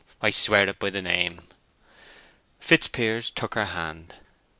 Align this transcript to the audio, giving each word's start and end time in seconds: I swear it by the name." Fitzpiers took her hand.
I 0.19 0.31
swear 0.31 0.67
it 0.67 0.79
by 0.79 0.89
the 0.89 1.01
name." 1.03 1.41
Fitzpiers 2.59 3.29
took 3.29 3.53
her 3.53 3.65
hand. 3.65 4.15